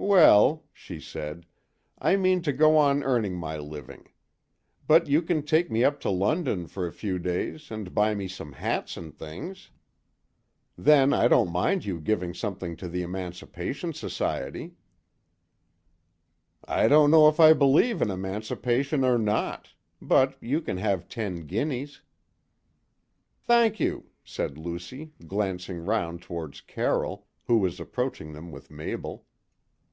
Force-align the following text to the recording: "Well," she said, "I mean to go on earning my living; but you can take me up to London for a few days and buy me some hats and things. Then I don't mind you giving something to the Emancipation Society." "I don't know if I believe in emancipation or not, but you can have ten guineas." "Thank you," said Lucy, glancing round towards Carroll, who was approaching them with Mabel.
"Well," 0.00 0.62
she 0.72 1.00
said, 1.00 1.44
"I 1.98 2.14
mean 2.16 2.40
to 2.42 2.52
go 2.52 2.76
on 2.78 3.02
earning 3.02 3.34
my 3.36 3.56
living; 3.58 4.10
but 4.86 5.08
you 5.08 5.20
can 5.20 5.42
take 5.42 5.72
me 5.72 5.82
up 5.82 5.98
to 6.02 6.08
London 6.08 6.68
for 6.68 6.86
a 6.86 6.92
few 6.92 7.18
days 7.18 7.68
and 7.72 7.92
buy 7.92 8.14
me 8.14 8.28
some 8.28 8.52
hats 8.52 8.96
and 8.96 9.12
things. 9.12 9.70
Then 10.78 11.12
I 11.12 11.26
don't 11.26 11.50
mind 11.50 11.84
you 11.84 12.00
giving 12.00 12.32
something 12.32 12.76
to 12.76 12.86
the 12.88 13.02
Emancipation 13.02 13.92
Society." 13.92 14.76
"I 16.64 16.86
don't 16.86 17.10
know 17.10 17.28
if 17.28 17.40
I 17.40 17.52
believe 17.52 18.00
in 18.00 18.08
emancipation 18.08 19.04
or 19.04 19.18
not, 19.18 19.70
but 20.00 20.40
you 20.40 20.60
can 20.60 20.76
have 20.76 21.08
ten 21.08 21.44
guineas." 21.44 22.02
"Thank 23.42 23.80
you," 23.80 24.06
said 24.24 24.56
Lucy, 24.58 25.12
glancing 25.26 25.84
round 25.84 26.22
towards 26.22 26.60
Carroll, 26.60 27.26
who 27.48 27.58
was 27.58 27.80
approaching 27.80 28.32
them 28.32 28.52
with 28.52 28.70
Mabel. 28.70 29.24